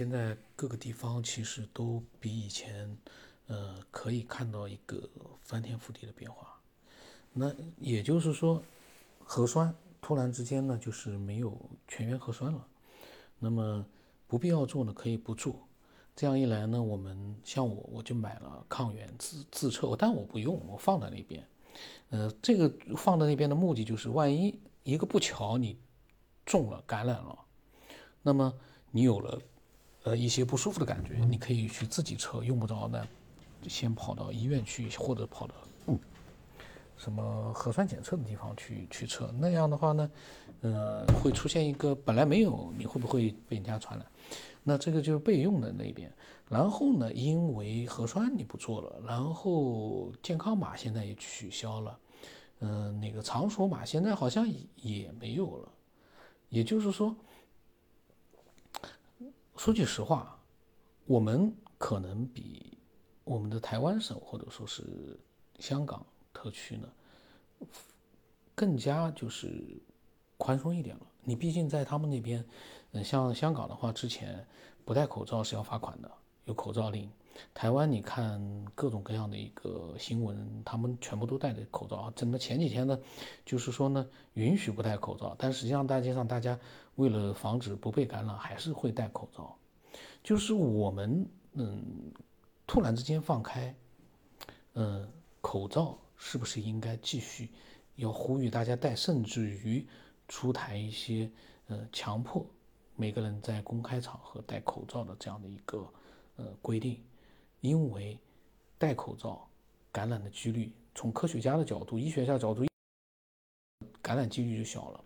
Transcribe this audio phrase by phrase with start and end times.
[0.00, 2.96] 现在各个地方其实都比以前，
[3.48, 5.06] 呃，可以看到一个
[5.42, 6.58] 翻天覆地的变化。
[7.34, 8.62] 那也就是说，
[9.22, 11.54] 核酸突然之间呢，就是没有
[11.86, 12.66] 全员核酸了。
[13.38, 13.84] 那么
[14.26, 15.54] 不必要做呢，可以不做。
[16.16, 21.46] 这样一来呢，我们像我，我就买了抗原自自测，但我不用，我放在那边。
[22.08, 25.78] 呃，这个放在那边的目的就是，万一一个不巧你
[26.46, 27.38] 中了感染了，
[28.22, 28.54] 那么
[28.92, 29.38] 你有了
[30.04, 33.06] 呃一些不舒服的感觉，你可以去自己测，用不着呢
[33.66, 35.54] 先跑到医院去，或者跑到
[36.96, 39.32] 什么核酸检测的地方去去测。
[39.38, 40.10] 那样的话呢，
[40.60, 44.06] 呃，会出现一个本来没有，你会不会被人家传染？
[44.62, 46.12] 那这个就是备用的那边，
[46.46, 51.98] 然后呢，因为核酸你不做了，然后健康码现在也取消了，
[52.60, 55.68] 嗯，那个场所码现在好像也没有了，
[56.50, 57.16] 也就是说，
[59.60, 60.40] 说句实话，
[61.04, 62.78] 我们可能比
[63.24, 65.20] 我们的台湾省或者说是
[65.58, 66.88] 香港特区呢，
[68.54, 69.78] 更加就是
[70.38, 71.06] 宽松一点了。
[71.24, 72.42] 你毕竟在他们那边。
[72.92, 74.42] 嗯，像香港的话，之前
[74.82, 76.10] 不戴口罩是要罚款的，
[76.46, 77.06] 有口罩令。
[77.54, 82.12] 台湾你看各种各样的一个新闻，他们全部都戴着口罩。
[82.14, 82.98] 怎么前几天呢，
[83.44, 86.58] 就是说呢，允许不戴口罩，但实际上大街上大家
[86.96, 89.56] 为了防止不被感染，还是会戴口罩。
[90.22, 92.12] 就是我们嗯，
[92.66, 93.74] 突然之间放开，
[94.74, 95.08] 嗯，
[95.40, 97.50] 口罩是不是应该继续
[97.96, 99.86] 要呼吁大家戴，甚至于
[100.28, 101.30] 出台一些
[101.68, 102.46] 呃强迫。
[102.96, 105.90] 每个人在公开场合戴口罩的这样的一个
[106.36, 107.02] 呃规定，
[107.60, 108.18] 因为
[108.78, 109.48] 戴口罩
[109.92, 112.66] 感染的几率，从科学家的角度、医学家角度，
[114.00, 115.04] 感染几率就小了。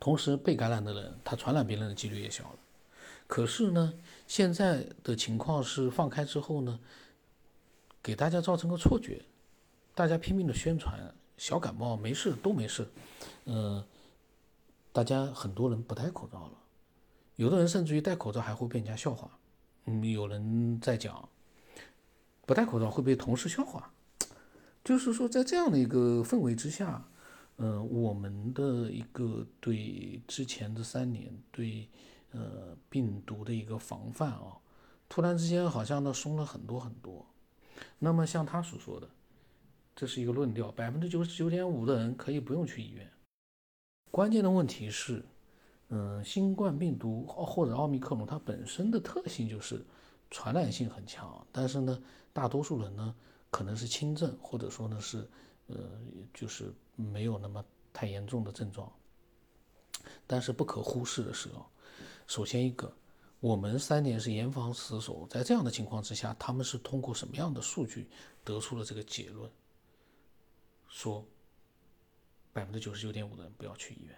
[0.00, 2.58] 同时，被感染的人他传染别人的几率也小了。
[3.26, 3.94] 可是呢，
[4.26, 6.78] 现在的情况是放开之后呢，
[8.02, 9.22] 给大家造成个错觉，
[9.94, 12.88] 大家拼命的宣传小感冒没事都没事，
[13.44, 13.84] 嗯。
[14.90, 16.52] 大家很多人不戴口罩了，
[17.36, 19.38] 有的人甚至于戴口罩还会被人家笑话。
[19.88, 21.28] 嗯，有人在讲
[22.46, 23.92] 不戴口罩会被同事笑话，
[24.84, 27.08] 就是说在这样的一个氛围之下，
[27.56, 31.88] 嗯，我们的一个对之前的三年对
[32.32, 34.58] 呃病毒的一个防范啊，
[35.08, 37.26] 突然之间好像呢松了很多很多。
[37.98, 39.08] 那么像他所说的，
[39.94, 43.10] 这是一个论调，百分之九十九点五的人可以不用去医院。
[44.10, 45.24] 关键的问题是，
[45.90, 49.84] 嗯，新冠病毒或者奥密克戎，它本身的特性就是
[50.30, 53.14] 传染性很强，但是呢，大多数人呢
[53.50, 55.28] 可能是轻症，或者说呢是，
[55.68, 55.76] 呃，
[56.34, 58.92] 就是没有那么太严重的症状。
[60.26, 61.64] 但是不可忽视的是哦，
[62.26, 62.92] 首先一个，
[63.40, 68.08] 我们三年是严防死守，在这样的情况之下，他们是通过什么样的数据
[68.44, 69.50] 得出了这个结论，
[70.88, 71.24] 说？
[72.50, 74.16] 百分之九十九点五的人不要去医院。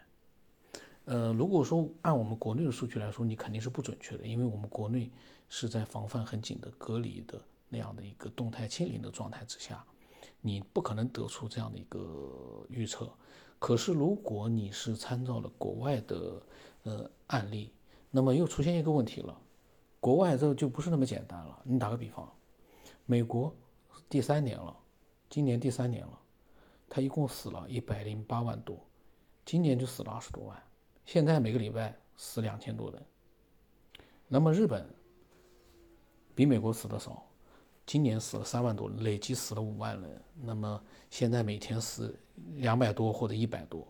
[1.04, 5.10] 呃，如果说按我们国内的数据来说，你肯定是不准确的，因为我们国内
[5.48, 9.84] 是在防范很紧的隔离的那样的一个动态清零的状态之下，
[10.40, 13.10] 你不可能得出这样的一个预测。
[13.58, 16.42] 可是如果你是参照了国外的
[16.84, 17.72] 呃案例，
[18.10, 19.36] 那么又出现一个问题了，
[19.98, 21.58] 国外这就不是那么简单了。
[21.64, 22.30] 你打个比方，
[23.04, 23.54] 美国
[24.08, 24.76] 第三年了，
[25.28, 26.18] 今年第三年了。
[26.88, 28.76] 他一共死了一百零八万多，
[29.44, 30.60] 今年就死了二十多万，
[31.12, 33.03] 现在每个礼拜死两千多人。
[34.28, 34.87] 那么日本
[36.37, 37.26] 比美国死的少，
[37.84, 40.22] 今年死了三万多人，累计死了五万人。
[40.41, 42.16] 那么现在每天死
[42.59, 43.84] 两百多或者一百多。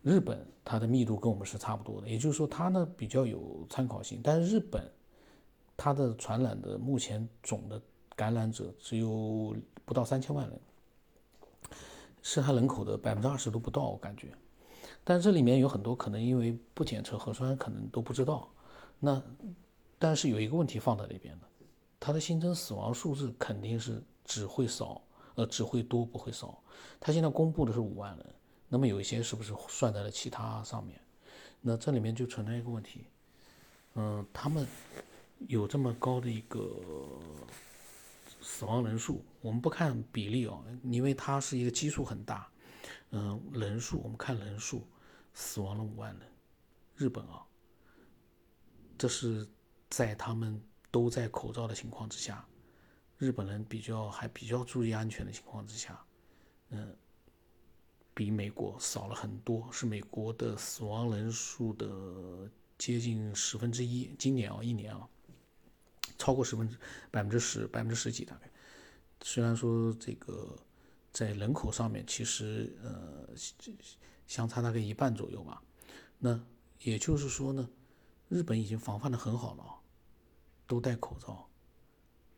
[0.00, 4.20] 日本它的密度跟我们是差不多的，也就是说它呢比较有参考性。
[4.22, 4.88] 但是日本
[5.76, 7.82] 它的传染的目前总的
[8.14, 10.60] 感染者只有不到三千万人。
[12.22, 14.32] 是它人口的百分之二十都不到，我感觉。
[15.08, 18.50] 但这里面有很多可能因为不检测核酸，可能都不知道。
[18.98, 19.22] 那
[20.00, 21.46] 但是有一个问题放在里边的，
[22.00, 25.00] 他的新增死亡数字肯定是只会少，
[25.36, 26.60] 呃，只会多不会少。
[26.98, 28.26] 他现在公布的是五万人，
[28.68, 31.00] 那么有一些是不是算在了其他上面？
[31.60, 33.04] 那这里面就存在一个问题，
[33.94, 34.66] 嗯，他们
[35.46, 36.60] 有这么高的一个。
[38.48, 42.46] 死亡人数，我们不看比例哦，因为它是一个基数很大。
[43.10, 44.86] 嗯，人数我们看人数，
[45.36, 46.26] 死亡了五万人。
[46.96, 47.46] 日本啊，
[48.96, 49.46] 这是
[49.90, 50.58] 在他们
[50.90, 52.42] 都在口罩的情况之下，
[53.18, 56.02] 日本人比较还比较注意安全的情况之下，
[56.70, 56.96] 嗯，
[58.14, 65.06] 比美国少了很多，是美国的死亡人数的接近十分之一，今年啊，一年啊，
[66.16, 66.78] 超过十分之
[67.10, 68.50] 百分之十，百分之十几大概。
[69.20, 70.56] 虽然说这个
[71.16, 73.26] 在人口上面其实呃
[74.26, 75.62] 相差大概一半左右吧，
[76.18, 76.38] 那
[76.80, 77.66] 也就是说呢，
[78.28, 79.64] 日本已经防范的很好了，
[80.66, 81.48] 都戴口罩，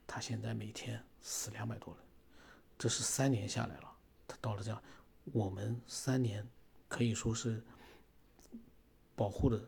[0.07, 2.05] 他现在每天死两百多人，
[2.79, 3.93] 这是三年下来了，
[4.29, 4.81] 他到了这样，
[5.33, 6.49] 我们三年
[6.87, 7.61] 可以说是
[9.17, 9.61] 保护的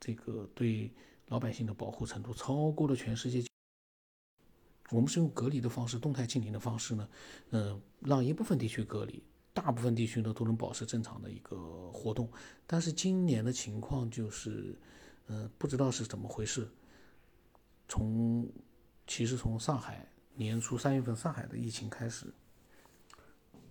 [0.00, 0.92] 这个对
[1.28, 3.44] 老百姓的保护程度超过了全世界。
[4.90, 7.08] 我们是用隔离的方式，动态清零的方式呢，
[7.50, 9.22] 嗯，让一部分地区隔离，
[9.52, 12.30] 大部分地区呢都能保持正常的一个活动。
[12.66, 14.78] 但是今年的情况就是，
[15.26, 16.68] 嗯，不知道是怎么回事。
[17.88, 18.48] 从
[19.06, 22.32] 其实从上海年初三月份上海的疫情开始，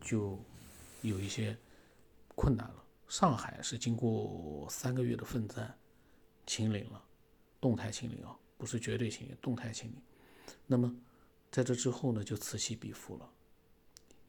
[0.01, 0.37] 就
[1.01, 1.57] 有一些
[2.35, 2.83] 困难了。
[3.07, 5.77] 上海是经过三个月的奋战，
[6.45, 7.01] 清零了，
[7.61, 10.01] 动态清零啊，不是绝对清零，动态清零。
[10.67, 10.95] 那么，
[11.51, 13.29] 在这之后呢，就此起彼伏了，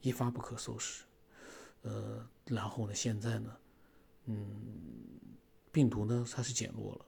[0.00, 1.04] 一发不可收拾。
[1.82, 3.56] 呃，然后呢，现在呢，
[4.24, 4.46] 嗯，
[5.70, 7.06] 病毒呢，它是减弱了，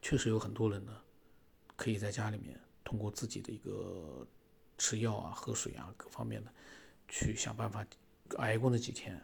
[0.00, 1.00] 确实有很多人呢，
[1.76, 4.26] 可以在家里面通过自己的一个
[4.76, 6.52] 吃药啊、喝水啊各方面的，
[7.08, 7.84] 去想办法
[8.36, 9.20] 挨过那几天，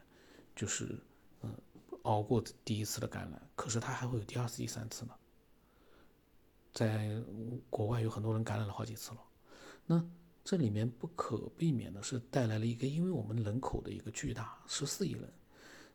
[0.56, 0.98] 就是
[1.42, 1.54] 嗯，
[2.02, 3.50] 熬过第一次的感染。
[3.54, 5.14] 可是他还会有第二次、第三次呢。
[6.74, 7.22] 在
[7.70, 9.18] 国外有很多人感染了好几次了，
[9.86, 10.04] 那
[10.42, 15.32] 这里面不可避免的是带来了一个，因为我们人口的一个巨大，十四亿人，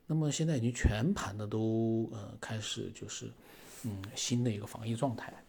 [0.08, 3.30] 那么现在已经全盘的都呃开始就是
[3.84, 5.44] 嗯新的一个防疫状态，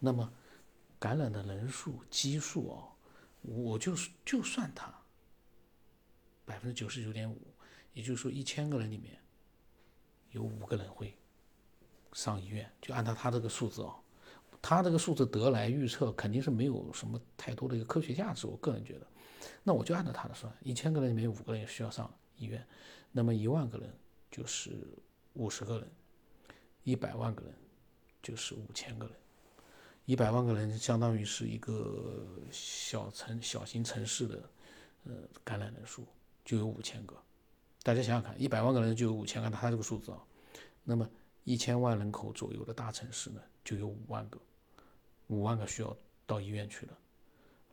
[0.00, 0.30] 那么
[0.98, 2.92] 感染的人数基数哦，
[3.42, 4.92] 我就是就算它
[6.44, 7.40] 百分之九十九点五，
[7.94, 9.16] 也就是说一千个人里面
[10.32, 11.16] 有五个人会
[12.12, 14.01] 上医院，就按照他这个数字哦。
[14.62, 19.06] 他这个数字得来预测肯定是没有什么太多的一个科学价值，我个人觉得，
[19.64, 22.64] 那我就按照他的算，一千个人里面有五个人需要上医院，
[23.10, 23.92] 那么一万个人
[24.30, 24.70] 就是
[25.32, 25.90] 五十个人，
[26.84, 27.52] 一百万个人
[28.22, 29.16] 就是五千个人，
[30.04, 34.50] 一百万个人相当于是一个小城小型城市的
[35.04, 35.12] 呃
[35.42, 36.06] 感染人数
[36.44, 37.16] 就有五千个，
[37.82, 40.22] 大家想想看，一百万个人就有五千个，他这个数字啊，
[40.84, 41.10] 那么
[41.42, 44.40] 一千万人口左右的大城市呢就有五万个。
[45.32, 45.96] 五万个需要
[46.26, 46.92] 到医院去的，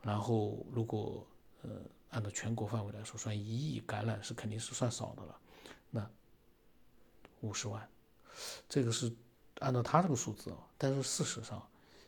[0.00, 1.26] 然后如果
[1.60, 1.68] 呃
[2.08, 5.38] 按照全国范围来说，算一亿感染是肯定是算少的了，
[5.90, 6.10] 那
[7.42, 7.86] 五十万，
[8.66, 9.14] 这个是
[9.58, 11.62] 按照他这个数字啊，但是事实上，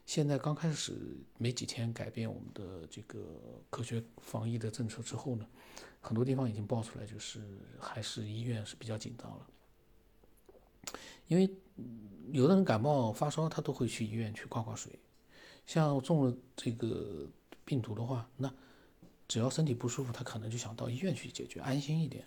[0.07, 0.97] 现在刚开始
[1.37, 5.47] 没几天改变我们的这个科学防疫的政策之后呢，
[6.01, 7.43] 很多地方已经爆出来，就是
[7.79, 9.47] 还是医院是比较紧张了，
[11.27, 11.55] 因为
[12.31, 14.99] 有的人感冒发烧，他都会去医院去挂挂水。
[15.67, 17.27] 像中了这个
[17.65, 18.53] 病毒的话，那
[19.29, 22.27] 只要身体不舒服，他可能就想到医院去解决，安心一点。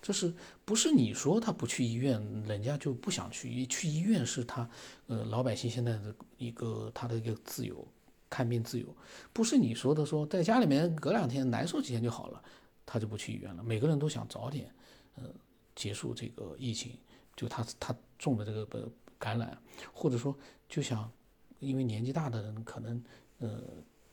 [0.00, 0.32] 这是
[0.64, 3.66] 不是你说他不去医院，人家就不想去？
[3.66, 4.70] 去医院是他，
[5.08, 7.86] 呃，老百姓现在的一个他的一个自由，
[8.30, 8.86] 看病自由。
[9.32, 12.40] 不是你说的说在家里面隔两天难受几天就好了，
[12.86, 13.62] 他就不去医院了。
[13.62, 14.72] 每个人都想早点，
[15.16, 15.24] 呃，
[15.74, 16.96] 结束这个疫情，
[17.34, 18.88] 就他他中的这个
[19.18, 19.60] 感染，
[19.92, 20.34] 或者说
[20.68, 21.10] 就想。
[21.60, 23.02] 因为年纪大的人可能，
[23.38, 23.62] 呃，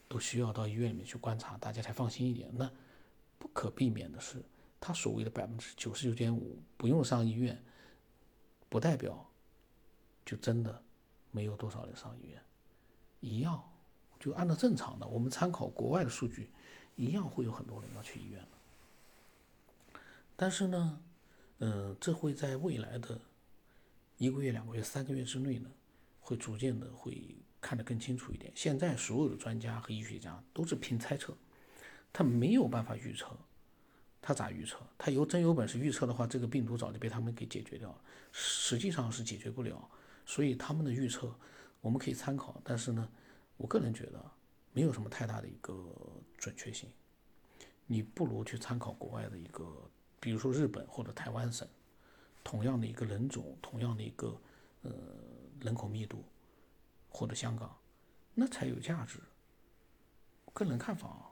[0.07, 2.49] 都需要到医院里面去观察，大家才放心一点。
[2.53, 2.69] 那
[3.37, 4.43] 不可避免的是，
[4.79, 7.63] 他所谓的百分之九十九点五不用上医院，
[8.67, 9.29] 不代表
[10.25, 10.81] 就真的
[11.31, 12.41] 没有多少人上医院，
[13.19, 13.63] 一样
[14.19, 16.49] 就按照正常的，我们参考国外的数据，
[16.95, 18.43] 一样会有很多人要去医院
[20.35, 20.99] 但是呢，
[21.59, 23.19] 嗯，这会在未来的
[24.17, 25.69] 一个月、两个月、三个月之内呢。
[26.25, 28.51] 会逐渐的会看得更清楚一点。
[28.55, 31.37] 现在所有的专家和医学家都是凭猜测，
[32.11, 33.37] 他没有办法预测，
[34.23, 34.79] 他咋预测？
[34.97, 38.01] 他有真有本事预测的话，这个病毒早就被他们给解决掉了。
[38.31, 39.87] 实际上是解决不了，
[40.25, 41.31] 所以他们的预测
[41.79, 43.07] 我们可以参考，但是呢，
[43.57, 44.19] 我个人觉得
[44.73, 45.75] 没有什么太大的一个
[46.39, 46.89] 准确性。
[47.85, 49.63] 你不如去参考国外的一个，
[50.19, 51.67] 比如说日本或者台湾省，
[52.43, 54.35] 同样的一个人种，同样的一个
[54.81, 54.91] 呃。
[55.59, 56.23] 人口密度，
[57.09, 57.77] 或者香港，
[58.33, 59.19] 那才有价值。
[60.53, 61.24] 个人看法啊。